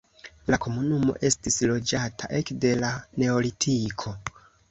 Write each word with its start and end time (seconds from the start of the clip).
La 0.53 0.57
komunumo 0.61 1.15
estis 1.29 1.57
loĝata 1.71 2.31
ekde 2.39 2.71
la 2.81 2.91
neolitiko. 3.25 4.17